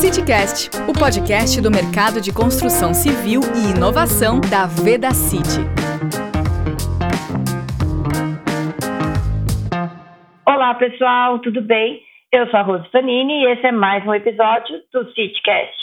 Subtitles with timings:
[0.00, 5.60] CityCast, o podcast do mercado de construção civil e inovação da Veda City.
[10.46, 12.00] Olá, pessoal, tudo bem?
[12.32, 15.76] Eu sou a Rose Fanini e esse é mais um episódio do CityCast.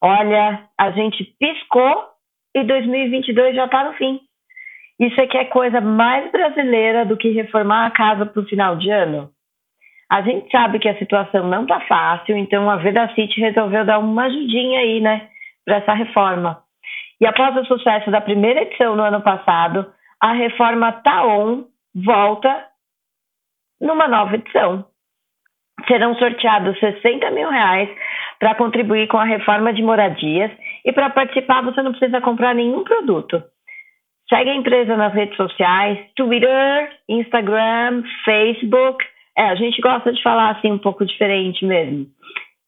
[0.00, 2.04] Olha, a gente piscou
[2.54, 4.20] e 2022 já está no fim.
[5.00, 8.88] Isso aqui é coisa mais brasileira do que reformar a casa para o final de
[8.88, 9.32] ano?
[10.12, 14.24] A gente sabe que a situação não está fácil, então a Vedacity resolveu dar uma
[14.24, 15.30] ajudinha aí, né,
[15.64, 16.62] para essa reforma.
[17.18, 19.90] E após o sucesso da primeira edição no ano passado,
[20.20, 22.66] a reforma Taon volta
[23.80, 24.84] numa nova edição.
[25.88, 27.88] Serão sorteados 60 mil reais
[28.38, 30.50] para contribuir com a reforma de moradias
[30.84, 33.42] e para participar você não precisa comprar nenhum produto.
[34.28, 39.02] Segue a empresa nas redes sociais, Twitter, Instagram, Facebook
[39.36, 42.06] é, a gente gosta de falar assim um pouco diferente mesmo.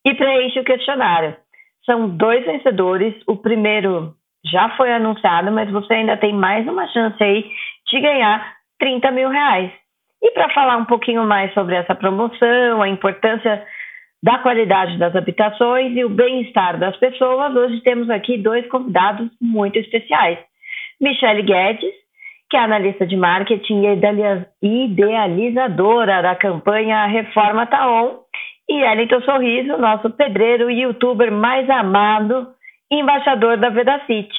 [0.06, 1.36] E preenche o questionário.
[1.84, 3.14] São dois vencedores.
[3.26, 7.50] O primeiro já foi anunciado, mas você ainda tem mais uma chance aí
[7.88, 9.70] de ganhar 30 mil reais.
[10.22, 13.66] E para falar um pouquinho mais sobre essa promoção, a importância
[14.22, 19.78] da qualidade das habitações e o bem-estar das pessoas, hoje temos aqui dois convidados muito
[19.78, 20.38] especiais.
[20.98, 21.94] Michele Guedes,
[22.54, 23.82] que é analista de marketing
[24.62, 28.18] e idealizadora da campanha Reforma Taon,
[28.68, 32.46] e Elton Sorriso, nosso pedreiro e youtuber mais amado,
[32.88, 34.38] embaixador da Vedacity.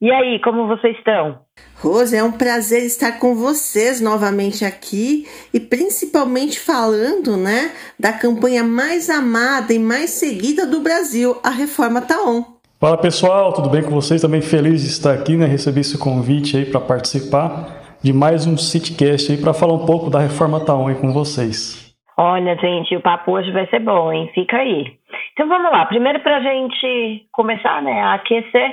[0.00, 1.40] E aí, como vocês estão?
[1.82, 8.62] Rose, é um prazer estar com vocês novamente aqui e principalmente falando, né, da campanha
[8.62, 12.57] mais amada e mais seguida do Brasil, a Reforma Taon.
[12.80, 14.22] Fala pessoal, tudo bem com vocês?
[14.22, 15.46] Também feliz de estar aqui, né?
[15.46, 20.08] Receber esse convite aí para participar de mais um CityCast aí para falar um pouco
[20.08, 21.92] da Reforma Taon aí com vocês.
[22.16, 24.30] Olha, gente, o papo hoje vai ser bom, hein?
[24.32, 24.92] Fica aí.
[25.32, 25.86] Então vamos lá.
[25.86, 28.70] Primeiro para a gente começar, né, a aquecer.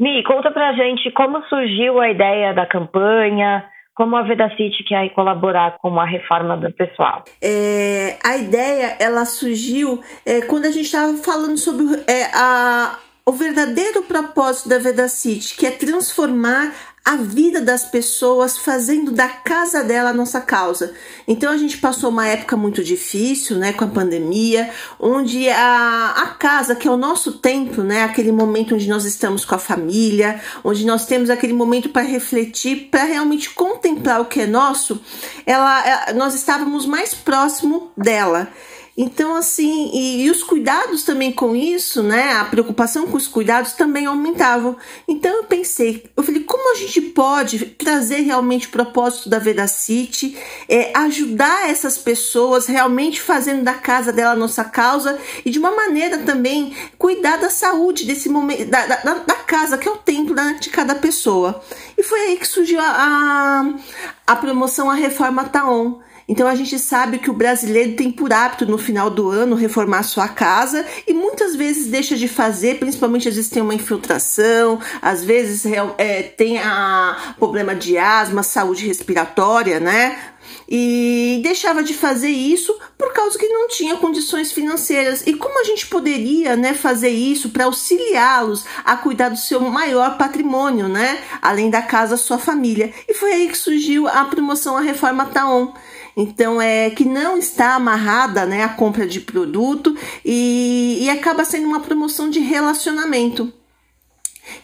[0.00, 5.10] Mi, conta para a gente como surgiu a ideia da campanha, como a Vedacity quer
[5.10, 7.22] colaborar com a reforma do pessoal?
[7.42, 13.32] É, a ideia ela surgiu é, quando a gente estava falando sobre é, a o
[13.32, 16.74] verdadeiro propósito da Vedacity, que é transformar
[17.04, 20.94] a vida das pessoas, fazendo da casa dela a nossa causa.
[21.26, 26.26] Então a gente passou uma época muito difícil, né, com a pandemia, onde a, a
[26.28, 30.40] casa, que é o nosso tempo, né, aquele momento onde nós estamos com a família,
[30.62, 35.00] onde nós temos aquele momento para refletir, para realmente contemplar o que é nosso,
[35.44, 38.48] ela, nós estávamos mais próximo dela.
[38.96, 42.34] Então, assim, e, e, os cuidados também com isso, né?
[42.34, 44.76] A preocupação com os cuidados também aumentavam.
[45.08, 50.36] Então, eu pensei, eu falei, como a gente pode trazer realmente o propósito da Vedacity,
[50.68, 56.18] é, ajudar essas pessoas realmente fazendo da casa dela nossa causa e de uma maneira
[56.18, 60.58] também cuidar da saúde desse momento, da, da, da casa, que é o templo né,
[60.60, 61.62] de cada pessoa.
[61.96, 63.74] E foi aí que surgiu a, a,
[64.26, 66.00] a promoção A Reforma Taon
[66.32, 70.02] então a gente sabe que o brasileiro tem por hábito no final do ano reformar
[70.02, 75.22] sua casa e muitas vezes deixa de fazer, principalmente às vezes tem uma infiltração, às
[75.22, 75.66] vezes
[75.98, 80.18] é, tem a problema de asma, saúde respiratória, né?
[80.68, 85.22] e deixava de fazer isso por causa que não tinha condições financeiras.
[85.26, 90.16] E como a gente poderia, né, fazer isso para auxiliá-los a cuidar do seu maior
[90.16, 92.92] patrimônio, né, além da casa, sua família?
[93.06, 95.72] E foi aí que surgiu a promoção a Reforma Taon.
[96.16, 101.66] Então é que não está amarrada, né, a compra de produto e, e acaba sendo
[101.66, 103.52] uma promoção de relacionamento.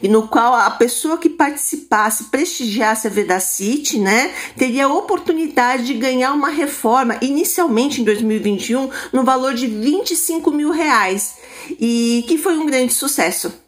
[0.03, 5.95] E no qual a pessoa que participasse, prestigiasse a Vedacity, né, teria a oportunidade de
[5.95, 11.39] ganhar uma reforma, inicialmente em 2021, no valor de 25 mil reais,
[11.81, 13.67] e que foi um grande sucesso.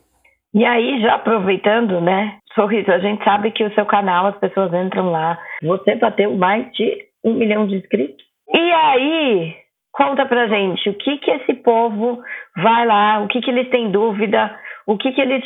[0.53, 4.75] E aí, já aproveitando, né, Sorriso, a gente sabe que o seu canal, as pessoas
[4.75, 8.25] entram lá, você bateu mais de um milhão de inscritos.
[8.53, 9.55] E aí,
[9.93, 12.21] conta pra gente, o que que esse povo
[12.57, 15.45] vai lá, o que que eles têm dúvida, o que que eles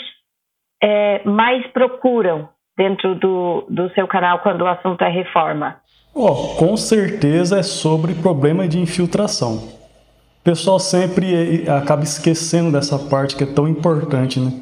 [0.82, 5.76] é, mais procuram dentro do, do seu canal quando o assunto é reforma?
[6.15, 9.56] Oh, com certeza é sobre problema de infiltração.
[9.56, 14.53] O pessoal sempre acaba esquecendo dessa parte que é tão importante, né?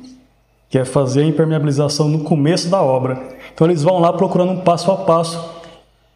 [0.70, 3.18] Que é fazer a impermeabilização no começo da obra.
[3.52, 5.61] Então eles vão lá procurando um passo a passo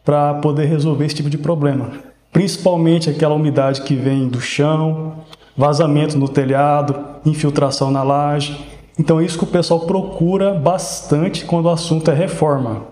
[0.07, 1.91] para poder resolver esse tipo de problema.
[2.33, 5.15] Principalmente aquela umidade que vem do chão,
[5.57, 6.95] vazamento no telhado,
[7.25, 8.57] infiltração na laje.
[8.97, 12.85] Então, isso que o pessoal procura bastante quando o assunto é reforma.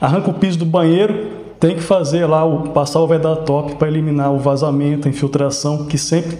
[0.00, 4.32] Arranca o piso do banheiro, tem que fazer lá, o, passar o top para eliminar
[4.32, 6.38] o vazamento, a infiltração, que sempre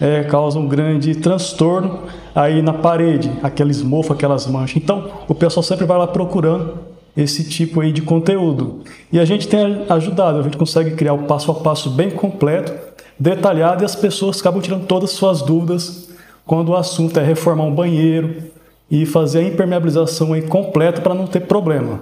[0.00, 2.00] é, causa um grande transtorno
[2.34, 4.82] aí na parede, aqueles mofos, aquelas manchas.
[4.82, 8.82] Então, o pessoal sempre vai lá procurando esse tipo aí de conteúdo.
[9.12, 12.72] E a gente tem ajudado, a gente consegue criar o passo a passo bem completo,
[13.18, 16.10] detalhado, e as pessoas acabam tirando todas as suas dúvidas
[16.46, 18.50] quando o assunto é reformar um banheiro
[18.90, 22.00] e fazer a impermeabilização aí completa para não ter problema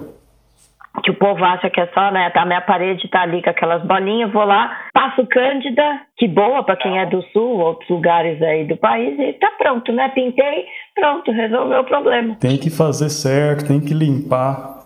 [1.01, 2.31] que o povo acha que é só, né?
[2.33, 5.83] A minha parede tá ali com aquelas bolinhas, vou lá, passo cândida,
[6.17, 9.91] que boa para quem é do sul, outros lugares aí do país, e tá pronto,
[9.91, 10.09] né?
[10.09, 10.65] Pintei,
[10.95, 12.35] pronto, resolveu o problema.
[12.35, 14.78] Tem que fazer certo, tem que limpar,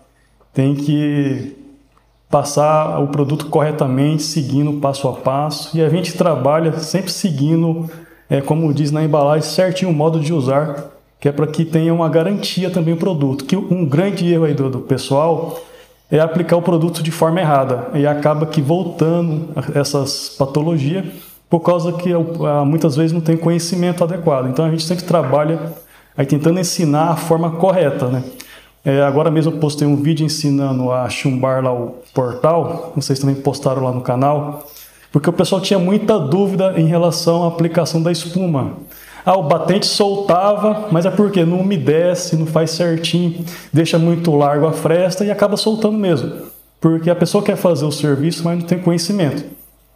[0.53, 1.55] tem que
[2.29, 7.89] passar o produto corretamente, seguindo passo a passo, e a gente trabalha sempre seguindo,
[8.29, 11.93] é, como diz na embalagem, certinho o modo de usar, que é para que tenha
[11.93, 13.45] uma garantia também o produto.
[13.45, 15.59] Que um grande erro aí do, do pessoal
[16.11, 21.05] é aplicar o produto de forma errada e acaba que voltando essas patologias
[21.49, 24.47] por causa que ah, muitas vezes não tem conhecimento adequado.
[24.47, 25.59] Então a gente sempre trabalha
[26.17, 28.23] aí tentando ensinar a forma correta, né?
[28.85, 33.35] É, agora mesmo eu postei um vídeo ensinando a chumbar lá o portal, vocês também
[33.35, 34.67] postaram lá no canal,
[35.09, 38.73] porque o pessoal tinha muita dúvida em relação à aplicação da espuma.
[39.25, 44.65] Ah, o batente soltava, mas é porque não umedece, não faz certinho, deixa muito largo
[44.65, 46.47] a fresta e acaba soltando mesmo.
[46.81, 49.45] Porque a pessoa quer fazer o serviço, mas não tem conhecimento.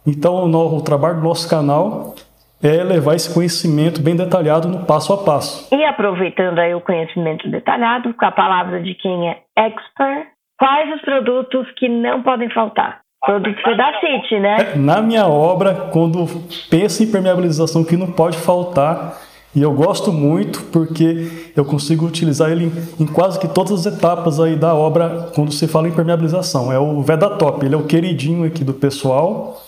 [0.06, 2.14] Então, o, o trabalho do nosso canal
[2.62, 5.68] é levar esse conhecimento bem detalhado no passo a passo.
[5.74, 10.28] E aproveitando aí o conhecimento detalhado, com a palavra de quem é expert,
[10.58, 13.00] quais os produtos que não podem faltar?
[13.24, 14.56] Produtos da City, né?
[14.74, 16.24] É, na minha obra, quando
[16.70, 19.16] penso em impermeabilização, que não pode faltar,
[19.54, 22.70] e eu gosto muito porque eu consigo utilizar ele
[23.00, 26.70] em quase que todas as etapas aí da obra quando se fala em impermeabilização.
[26.70, 29.60] É o Vedatop, ele é o queridinho aqui do pessoal.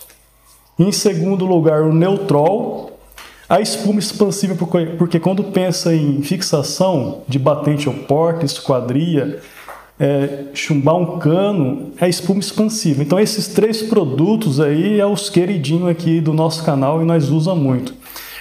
[0.81, 2.97] Em segundo lugar, o Neutrol.
[3.47, 9.39] A espuma expansível, porque, porque quando pensa em fixação de batente ou porta, esquadria,
[9.99, 13.03] é, chumbar um cano, é espuma expansiva.
[13.03, 17.61] Então esses três produtos aí é os queridinhos aqui do nosso canal e nós usamos
[17.61, 17.93] muito.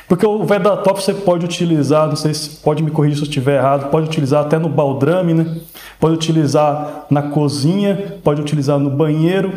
[0.09, 3.59] Porque o Vedatop você pode utilizar, não sei se pode me corrigir se eu estiver
[3.59, 5.57] errado, pode utilizar até no baldrame, né?
[5.99, 9.53] Pode utilizar na cozinha, pode utilizar no banheiro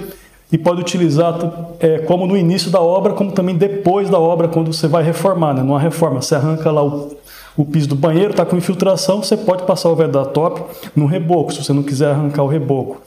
[0.53, 1.37] e pode utilizar
[1.79, 5.53] é, como no início da obra, como também depois da obra, quando você vai reformar,
[5.53, 5.63] né?
[5.63, 7.17] Numa reforma, você arranca lá o
[7.55, 10.63] o piso do banheiro está com infiltração, você pode passar o Vedatop
[10.95, 13.01] no reboco, se você não quiser arrancar o reboco.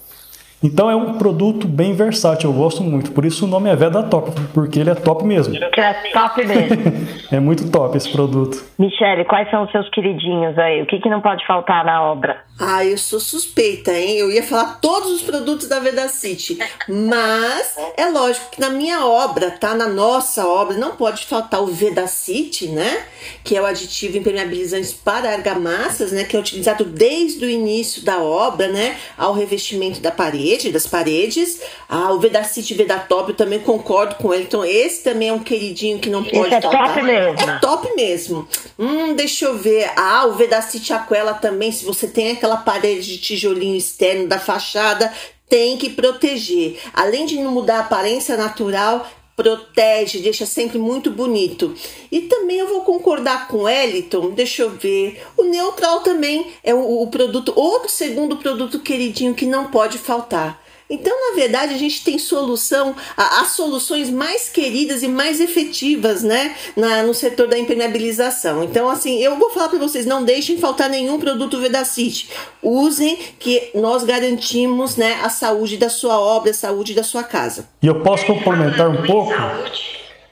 [0.66, 3.12] Então é um produto bem versátil, eu gosto muito.
[3.12, 5.54] Por isso o nome é Veda Top, porque ele é top mesmo.
[5.70, 6.76] Que é top mesmo.
[7.30, 8.64] é muito top esse produto.
[8.76, 10.82] Michele, quais são os seus queridinhos aí?
[10.82, 12.38] O que, que não pode faltar na obra?
[12.58, 14.16] Ah, eu sou suspeita, hein?
[14.16, 16.58] Eu ia falar todos os produtos da Veda City.
[16.88, 19.74] Mas é lógico que na minha obra, tá?
[19.74, 23.04] Na nossa obra, não pode faltar o Veda City, né?
[23.44, 26.24] Que é o aditivo impermeabilizante para argamassas, né?
[26.24, 28.96] Que é utilizado desde o início da obra, né?
[29.16, 31.60] Ao revestimento da parede parede, das paredes.
[31.88, 34.44] Ah, o Vedacity Vedatop, eu também concordo com ele.
[34.44, 37.50] Então, esse também é um queridinho que não pode é top mesmo.
[37.50, 38.48] É top mesmo.
[38.78, 39.90] Hum, deixa eu ver.
[39.96, 45.12] Ah, o Vedacity Aquela também, se você tem aquela parede de tijolinho externo da fachada,
[45.48, 46.78] tem que proteger.
[46.92, 49.06] Além de não mudar a aparência natural,
[49.36, 51.74] protege, deixa sempre muito bonito.
[52.10, 55.22] E também eu vou concordar com o Eliton, deixa eu ver.
[55.36, 60.65] O neutral também é o, o produto, outro segundo produto queridinho que não pode faltar.
[60.88, 66.54] Então, na verdade, a gente tem solução, as soluções mais queridas e mais efetivas, né,
[66.76, 68.62] na, no setor da impermeabilização.
[68.62, 72.30] Então, assim, eu vou falar para vocês, não deixem faltar nenhum produto Vedacity.
[72.62, 77.68] Usem, que nós garantimos, né, a saúde da sua obra, a saúde da sua casa.
[77.82, 79.32] E eu posso complementar um pouco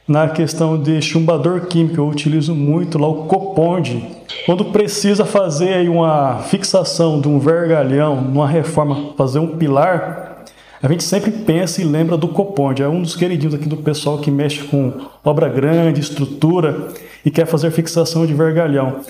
[0.07, 1.97] na questão de chumbador químico.
[1.97, 4.07] Eu utilizo muito lá o Coponde.
[4.47, 10.34] Quando precisa fazer aí uma fixação de um vergalhão, numa reforma, fazer um pilar,
[10.83, 14.19] a gente sempre pensa e lembra do Coponde, é um dos queridinhos aqui do pessoal
[14.19, 14.93] que mexe com
[15.25, 16.89] obra grande, estrutura
[17.25, 19.01] e quer fazer fixação de vergalhão.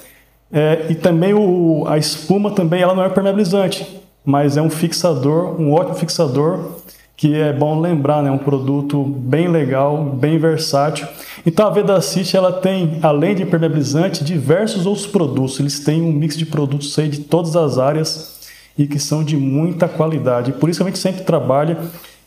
[0.52, 5.61] É, e também o, a espuma também ela não é permeabilizante, mas é um fixador,
[5.61, 6.83] um ótimo fixador
[7.16, 8.30] que é bom lembrar, né?
[8.30, 11.06] Um produto bem legal, bem versátil.
[11.47, 15.61] Então a Vedacity ela tem, além de impermeabilizante, diversos outros produtos.
[15.61, 18.33] Eles têm um mix de produtos aí de todas as áreas
[18.78, 20.52] e que são de muita qualidade.
[20.52, 21.76] Por isso a gente sempre trabalha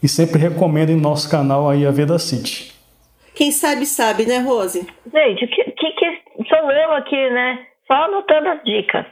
[0.02, 2.74] e sempre recomenda em nosso canal aí a Veda City.
[3.36, 4.88] Quem sabe, sabe, né, Rose?
[5.14, 7.60] Gente, o que, que, que sou eu aqui, né?
[7.86, 9.06] Só anotando as dicas.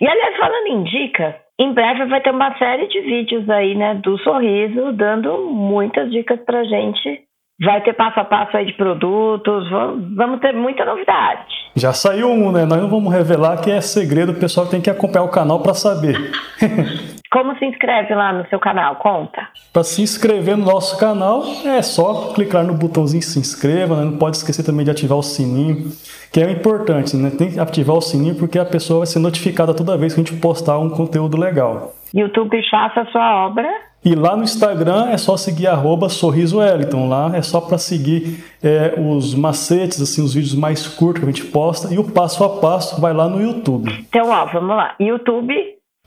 [0.00, 3.94] E aliás, falando em dicas, em breve vai ter uma série de vídeos aí, né,
[3.94, 7.25] do Sorriso, dando muitas dicas pra gente
[7.58, 11.46] Vai ter passo a passo aí de produtos, vamos ter muita novidade.
[11.74, 12.66] Já saiu um, né?
[12.66, 15.72] Nós não vamos revelar que é segredo, o pessoal tem que acompanhar o canal para
[15.72, 16.16] saber.
[17.32, 18.96] Como se inscreve lá no seu canal?
[18.96, 19.48] Conta.
[19.72, 24.04] Para se inscrever no nosso canal, é só clicar no botãozinho se inscreva, né?
[24.04, 25.90] não pode esquecer também de ativar o sininho,
[26.32, 27.30] que é importante, né?
[27.30, 30.24] Tem que ativar o sininho porque a pessoa vai ser notificada toda vez que a
[30.24, 31.94] gente postar um conteúdo legal.
[32.14, 33.68] YouTube faça a sua obra
[34.04, 37.08] e lá no Instagram é só seguir arroba Sorriso Wellington.
[37.08, 41.32] Lá é só para seguir é, os macetes, assim, os vídeos mais curtos que a
[41.32, 41.92] gente posta.
[41.92, 43.92] E o passo a passo vai lá no YouTube.
[44.08, 44.94] Então, ó, vamos lá.
[45.00, 45.52] YouTube,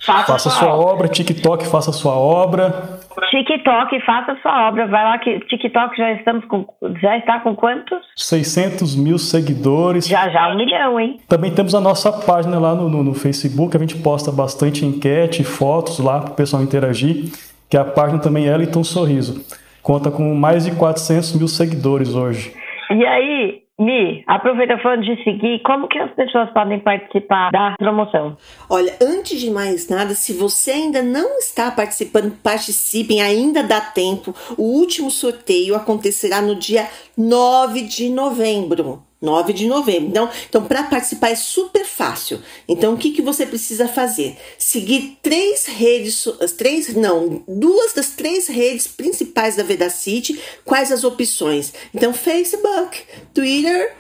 [0.01, 0.93] faça, faça sua, sua obra.
[0.93, 1.07] obra.
[1.09, 2.99] TikTok, faça sua obra.
[3.31, 4.87] TikTok, faça sua obra.
[4.87, 6.65] Vai lá que TikTok já estamos com,
[7.01, 7.99] já está com quantos?
[8.15, 10.07] 600 mil seguidores.
[10.07, 11.19] Já já um milhão, hein?
[11.27, 13.75] Também temos a nossa página lá no, no, no Facebook.
[13.75, 17.29] A gente posta bastante enquete, fotos lá para o pessoal interagir
[17.69, 19.45] que a página também é Eliton Sorriso.
[19.81, 22.53] Conta com mais de 400 mil seguidores hoje.
[22.91, 28.35] E aí, Mi, aproveita falando de seguir, como que as pessoas podem participar da promoção?
[28.69, 34.35] Olha, antes de mais nada, se você ainda não está participando, participem, ainda dá tempo.
[34.57, 39.08] O último sorteio acontecerá no dia 9 de novembro.
[39.21, 40.09] 9 de novembro.
[40.09, 42.41] Então, então para participar é super fácil.
[42.67, 44.37] Então, o que, que você precisa fazer?
[44.57, 46.25] Seguir três redes,
[46.57, 50.39] três, não, duas das três redes principais da Vedacity.
[50.63, 51.73] Quais as opções?
[51.93, 53.93] Então, Facebook, Twitter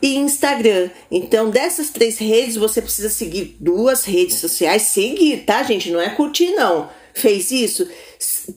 [0.00, 0.90] e Instagram.
[1.10, 4.82] Então, dessas três redes, você precisa seguir duas redes sociais.
[4.82, 5.90] Seguir, tá, gente?
[5.90, 6.88] Não é curtir, não.
[7.12, 7.88] Fez isso?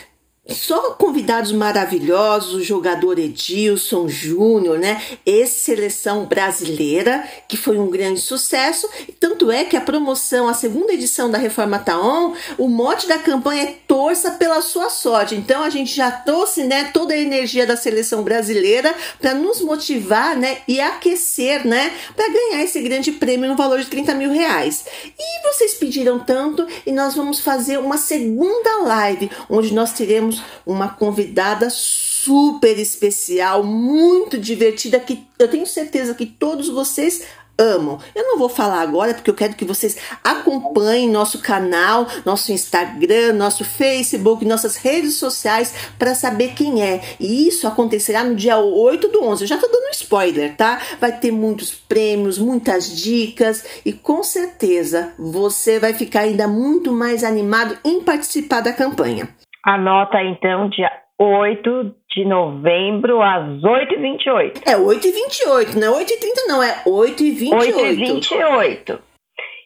[0.49, 5.01] só convidados maravilhosos, o jogador Edilson Júnior, né?
[5.25, 8.89] Ex-seleção brasileira, que foi um grande sucesso.
[9.21, 13.63] Tanto é que a promoção, a segunda edição da Reforma Taon, o mote da campanha
[13.63, 15.37] é torça pela sua sorte.
[15.37, 20.37] Então a gente já trouxe, né, toda a energia da seleção brasileira para nos motivar,
[20.37, 24.85] né, e aquecer, né, para ganhar esse grande prêmio no valor de 30 mil reais.
[25.17, 30.43] E vocês pediram tanto e nós vamos fazer uma segunda live, onde nós teremos temos
[30.65, 37.23] uma convidada super especial, muito divertida, que eu tenho certeza que todos vocês
[37.59, 37.99] amam.
[38.15, 43.35] Eu não vou falar agora porque eu quero que vocês acompanhem nosso canal, nosso Instagram,
[43.35, 47.03] nosso Facebook, nossas redes sociais para saber quem é.
[47.21, 49.45] E isso acontecerá no dia 8 do 11.
[49.45, 50.81] Eu já tô dando spoiler, tá?
[51.01, 57.23] Vai ter muitos prêmios, muitas dicas e com certeza você vai ficar ainda muito mais
[57.23, 59.29] animado em participar da campanha.
[59.65, 64.63] Anota então, dia 8 de novembro, às 8h28.
[64.67, 67.51] É 8h28, não é 8h30, não, é 8h28.
[67.51, 68.99] 8h28.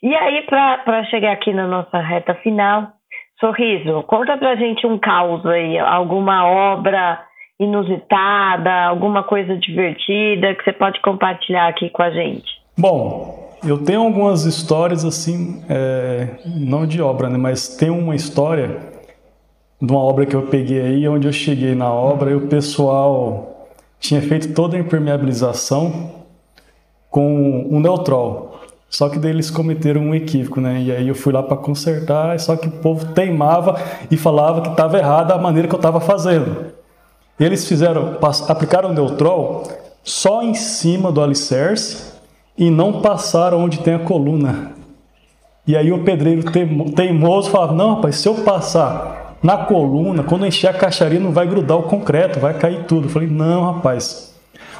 [0.02, 2.92] E aí, para chegar aqui na nossa reta final,
[3.40, 7.22] Sorriso, conta pra gente um caos aí, alguma obra
[7.60, 12.46] inusitada, alguma coisa divertida que você pode compartilhar aqui com a gente.
[12.78, 18.95] Bom, eu tenho algumas histórias assim, é, não de obra, né, mas tem uma história
[19.80, 23.68] de uma obra que eu peguei aí, onde eu cheguei na obra e o pessoal
[24.00, 26.10] tinha feito toda a impermeabilização
[27.10, 28.60] com um neutrol.
[28.88, 30.80] Só que daí eles cometeram um equívoco, né?
[30.80, 33.78] E aí eu fui lá para consertar, só que o povo teimava
[34.10, 36.72] e falava que estava errada a maneira que eu estava fazendo.
[37.38, 38.16] Eles fizeram,
[38.48, 39.64] aplicaram o neutrol
[40.02, 42.14] só em cima do alicerce
[42.56, 44.72] e não passaram onde tem a coluna.
[45.66, 46.44] E aí o pedreiro
[46.94, 51.46] teimoso falava: Não, rapaz, se eu passar na coluna, quando encher a caixaria não vai
[51.46, 53.06] grudar o concreto, vai cair tudo.
[53.06, 54.34] Eu falei, não, rapaz,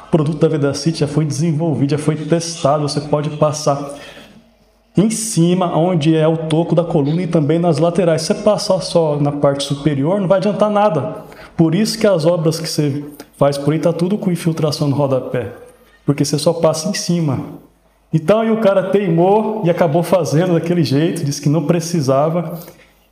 [0.07, 3.93] o produto da Vedacity já foi desenvolvido, já foi testado, você pode passar
[4.95, 8.23] em cima, onde é o toco da coluna e também nas laterais.
[8.23, 11.17] Se você passar só na parte superior, não vai adiantar nada.
[11.55, 13.03] Por isso que as obras que você
[13.37, 15.51] faz por aí tá tudo com infiltração no rodapé,
[16.05, 17.39] porque você só passa em cima.
[18.11, 22.59] Então aí o cara teimou e acabou fazendo daquele jeito, disse que não precisava.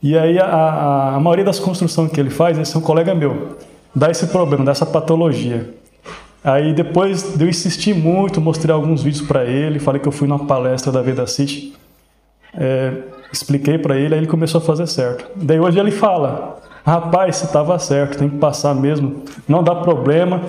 [0.06, 3.16] E aí a, a, a maioria das construções que ele faz, esse é um colega
[3.16, 3.58] meu,
[3.96, 5.74] dá esse problema, dá essa patologia.
[6.44, 10.28] Aí depois de eu insistir muito, mostrei alguns vídeos para ele, falei que eu fui
[10.28, 11.74] numa palestra da Veda City,
[12.56, 12.92] é,
[13.34, 15.26] expliquei para ele, aí ele começou a fazer certo.
[15.36, 20.40] Daí hoje ele fala, rapaz, você estava certo, tem que passar mesmo, não dá problema.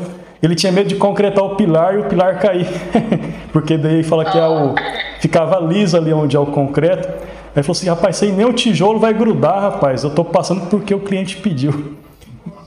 [0.42, 2.68] Ele tinha medo de concretar o pilar e o pilar cair,
[3.54, 4.74] porque daí fala que é o,
[5.18, 7.08] ficava liso ali onde é o concreto.
[7.56, 10.94] Aí falou assim, rapaz, sem nem o tijolo vai grudar, rapaz, eu estou passando porque
[10.94, 11.96] o cliente pediu.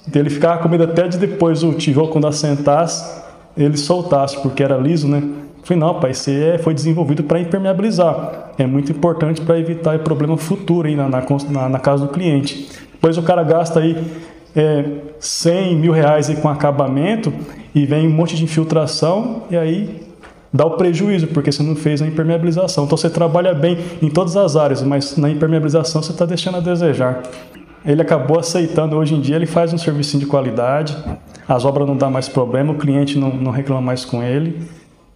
[0.08, 3.22] Então ele ficava com medo até de depois o tijolo, quando assentasse,
[3.56, 5.22] ele soltasse, porque era liso, né?
[5.22, 8.50] Eu falei, não, pai, isso é, foi desenvolvido para impermeabilizar.
[8.58, 12.68] É muito importante para evitar problema futuro aí na, na, na, casa do cliente.
[12.92, 13.96] Depois o cara gasta aí
[14.56, 14.86] é,
[15.20, 17.32] 100 mil reais aí com acabamento
[17.76, 20.09] e vem um monte de infiltração e aí
[20.54, 22.86] dá o prejuízo, porque você não fez a impermeabilização.
[22.86, 26.60] Então você trabalha bem em todas as áreas, mas na impermeabilização você está deixando a
[26.60, 27.22] desejar
[27.86, 28.96] ele acabou aceitando.
[28.96, 30.98] Hoje em dia ele faz um serviço de qualidade,
[31.48, 34.62] as obras não dá mais problema, o cliente não, não reclama mais com ele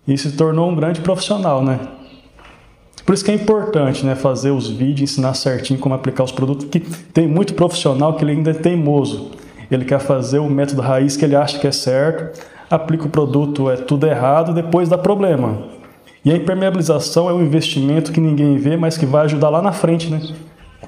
[0.08, 1.80] e se tornou um grande profissional, né?
[3.06, 6.68] Por isso que é importante, né, fazer os vídeos, ensinar certinho como aplicar os produtos,
[6.70, 9.32] que tem muito profissional que ele ainda é teimoso.
[9.70, 12.40] Ele quer fazer o método raiz que ele acha que é certo,
[12.70, 15.60] aplica o produto, é tudo errado, depois dá problema.
[16.26, 19.72] E a impermeabilização é um investimento que ninguém vê, mas que vai ajudar lá na
[19.72, 20.22] frente, né?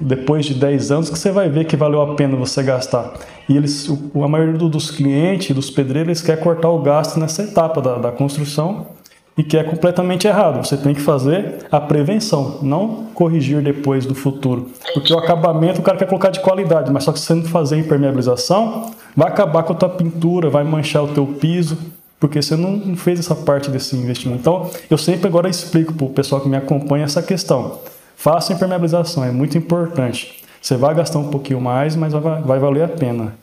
[0.00, 3.12] depois de 10 anos que você vai ver que valeu a pena você gastar.
[3.48, 7.96] E eles, a maioria dos clientes, dos pedreiros, quer cortar o gasto nessa etapa da,
[7.96, 8.88] da construção
[9.36, 10.64] e que é completamente errado.
[10.66, 14.70] Você tem que fazer a prevenção, não corrigir depois do futuro.
[14.94, 17.44] Porque o acabamento o cara quer colocar de qualidade, mas só que se você não
[17.44, 21.78] fazer impermeabilização, vai acabar com a tua pintura, vai manchar o teu piso,
[22.20, 24.40] porque você não fez essa parte desse investimento.
[24.40, 27.78] Então, eu sempre agora explico para o pessoal que me acompanha essa questão.
[28.16, 30.42] Faça impermeabilização, é muito importante.
[30.60, 33.34] Você vai gastar um pouquinho mais, mas vai, vai valer a pena.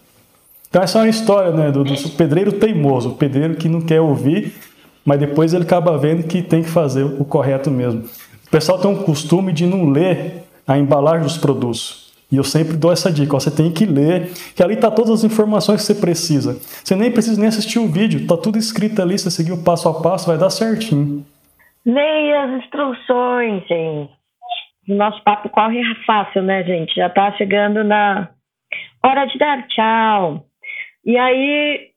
[0.70, 4.02] Então essa é uma história né, do, do pedreiro teimoso, o pedreiro que não quer
[4.02, 4.54] ouvir,
[5.06, 8.02] mas depois ele acaba vendo que tem que fazer o correto mesmo.
[8.48, 12.03] O pessoal tem um costume de não ler a embalagem dos produtos.
[12.34, 15.12] E eu sempre dou essa dica, ó, você tem que ler, que ali está todas
[15.12, 16.58] as informações que você precisa.
[16.84, 19.88] Você nem precisa nem assistir o vídeo, está tudo escrito ali, você seguir o passo
[19.88, 21.24] a passo, vai dar certinho.
[21.86, 24.24] Leia as instruções, gente
[24.88, 26.94] nosso papo corre fácil, né, gente?
[26.96, 28.30] Já tá chegando na
[29.04, 30.46] hora de dar tchau.
[31.06, 31.90] E aí,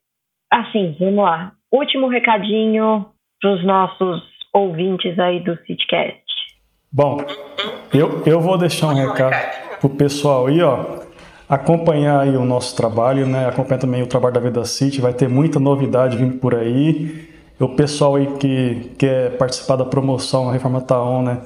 [0.51, 1.51] assim, vamos lá.
[1.71, 3.07] Último recadinho
[3.41, 4.23] para os nossos
[4.53, 6.23] ouvintes aí do Citcast.
[6.91, 7.17] Bom,
[7.93, 11.07] eu, eu vou deixar um recado pro pessoal aí, ó.
[11.49, 13.47] Acompanhar aí o nosso trabalho, né?
[13.47, 14.99] Acompanhar também o trabalho da Vida City.
[14.99, 17.29] Vai ter muita novidade vindo por aí.
[17.59, 21.41] O pessoal aí que quer participar da promoção Reforma Taon, né?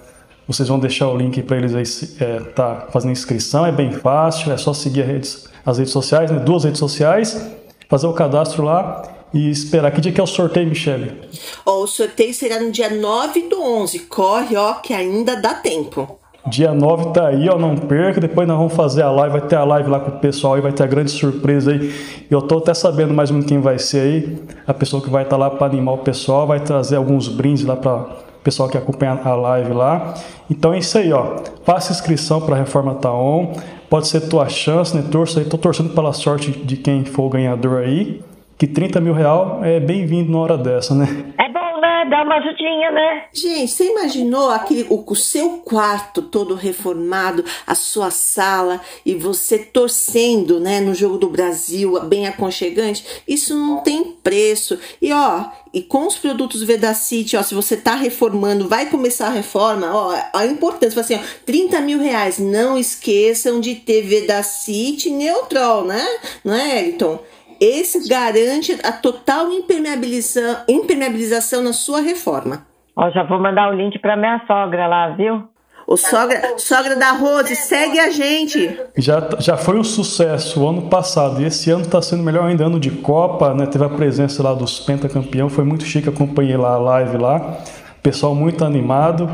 [0.48, 1.84] Vocês vão deixar o link para eles aí
[2.20, 6.40] é, tá fazendo inscrição, é bem fácil, é só seguir redes, as redes sociais, né?
[6.40, 7.50] duas redes sociais,
[7.88, 9.92] fazer o cadastro lá e esperar.
[9.92, 11.22] Que dia que é o sorteio, Michele?
[11.66, 14.00] Oh, o sorteio será no dia 9 do 11.
[14.00, 16.20] Corre, ó, que ainda dá tempo.
[16.48, 18.20] Dia 9 tá aí, ó, não perca.
[18.20, 20.62] Depois nós vamos fazer a live, vai ter a live lá com o pessoal aí,
[20.62, 21.94] vai ter a grande surpresa aí.
[22.30, 24.40] Eu tô até sabendo mais ou menos quem vai ser aí.
[24.66, 27.64] A pessoa que vai estar tá lá para animar o pessoal, vai trazer alguns brindes
[27.64, 28.06] lá para
[28.44, 30.14] pessoal que acompanha a live lá.
[30.50, 31.38] Então é isso aí, ó.
[31.64, 33.54] Faça inscrição para a Reforma Taon.
[33.90, 35.04] Pode ser tua chance, né?
[35.12, 35.46] Torça aí.
[35.46, 38.22] Tô torcendo pela sorte de quem for o ganhador aí.
[38.58, 41.08] Que 30 mil real é bem-vindo na hora dessa, né?
[41.38, 42.06] É bom, né?
[42.10, 43.26] Dá uma ajudinha, né?
[43.34, 49.58] Gente, você imaginou aquele, o, o seu quarto todo reformado, a sua sala e você
[49.58, 53.06] torcendo, né, no jogo do Brasil, bem aconchegante?
[53.28, 54.80] Isso não tem preço.
[55.02, 59.32] E ó, e com os produtos Vedacity, ó, se você tá reformando, vai começar a
[59.32, 65.86] reforma, ó, a importância, assim, ó, 30 mil reais, não esqueçam de ter Vedacity neutral,
[65.86, 66.06] né?
[66.44, 67.20] Não é, Elton?
[67.62, 72.66] Esse garante a total impermeabilização, impermeabilização na sua reforma.
[72.96, 75.44] Ó, já vou mandar o link para minha sogra lá, viu?
[75.86, 78.80] O sogra, sogra da Rose, segue a gente.
[78.98, 82.66] Já, já foi um sucesso o ano passado e esse ano está sendo melhor ainda,
[82.66, 83.68] ano de Copa, né?
[83.68, 87.60] Teve a presença lá dos pentacampeão, foi muito chique, acompanhei lá a live lá.
[88.02, 89.30] Pessoal muito animado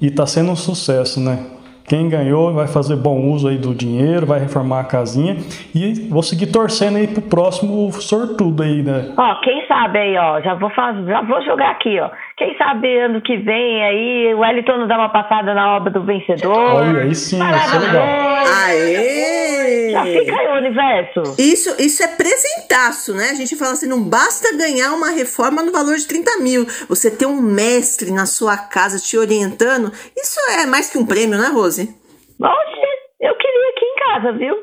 [0.00, 1.44] e está sendo um sucesso, né?
[1.86, 5.36] Quem ganhou vai fazer bom uso aí do dinheiro, vai reformar a casinha
[5.74, 9.14] e vou seguir torcendo aí pro próximo sortudo aí, né?
[9.16, 12.10] Ó, quem sabe aí, ó, já vou fazer, já vou jogar aqui, ó.
[12.36, 16.04] Quem sabe ano que vem aí o Wellington não dá uma passada na obra do
[16.04, 16.54] vencedor.
[16.54, 18.04] Olha, aí sim, vai ser legal.
[18.66, 19.90] Aê!
[19.90, 21.22] Já fica aí o universo.
[21.38, 23.30] Isso, isso é presentaço, né?
[23.30, 26.66] A gente fala assim, não basta ganhar uma reforma no valor de 30 mil.
[26.90, 31.38] Você ter um mestre na sua casa te orientando, isso é mais que um prêmio,
[31.38, 31.88] né, Rose?
[32.38, 32.86] Oxe,
[33.18, 34.56] eu queria aqui em casa, viu?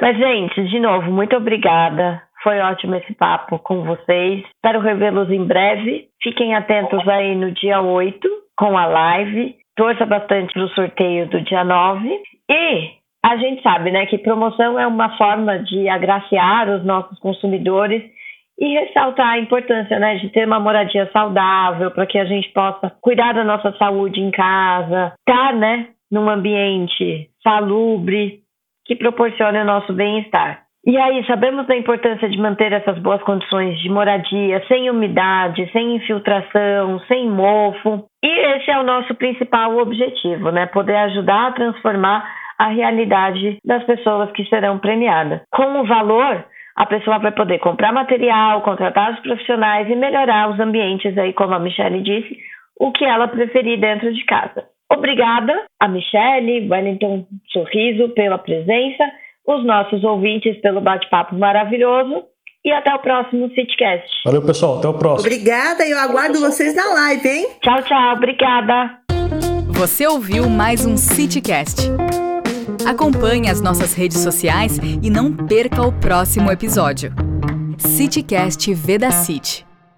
[0.00, 2.22] Mas, gente, de novo, muito obrigada.
[2.42, 4.44] Foi ótimo esse papo com vocês.
[4.46, 6.08] Espero revê-los em breve.
[6.22, 9.54] Fiquem atentos aí no dia 8 com a live.
[9.76, 12.08] Torça bastante para o sorteio do dia 9.
[12.50, 12.90] E
[13.24, 18.02] a gente sabe, né, que promoção é uma forma de agraciar os nossos consumidores
[18.58, 22.92] e ressaltar a importância, né, de ter uma moradia saudável para que a gente possa
[23.00, 28.40] cuidar da nossa saúde em casa, estar, né, num ambiente salubre
[28.84, 30.61] que proporcione o nosso bem-estar.
[30.84, 35.94] E aí, sabemos da importância de manter essas boas condições de moradia, sem umidade, sem
[35.94, 38.04] infiltração, sem mofo.
[38.20, 40.66] E esse é o nosso principal objetivo, né?
[40.66, 45.40] Poder ajudar a transformar a realidade das pessoas que serão premiadas.
[45.52, 46.44] Com o valor,
[46.76, 51.54] a pessoa vai poder comprar material, contratar os profissionais e melhorar os ambientes aí, como
[51.54, 52.36] a Michelle disse,
[52.78, 54.64] o que ela preferir dentro de casa.
[54.90, 59.04] Obrigada a Michelle, Wellington Sorriso pela presença,
[59.46, 62.24] os nossos ouvintes pelo bate-papo maravilhoso
[62.64, 64.08] e até o próximo CityCast.
[64.24, 64.78] Valeu, pessoal.
[64.78, 65.26] Até o próximo.
[65.26, 67.48] Obrigada e eu aguardo vocês na live, hein?
[67.60, 68.14] Tchau, tchau.
[68.14, 68.98] Obrigada.
[69.70, 71.90] Você ouviu mais um CityCast.
[72.86, 77.12] Acompanhe as nossas redes sociais e não perca o próximo episódio.
[77.78, 79.71] CityCast Veda City.